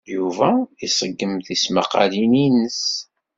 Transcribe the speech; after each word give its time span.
Yuba 0.15 0.49
iṣeggem 0.85 1.33
tismaqqalin-nnes. 1.45 2.81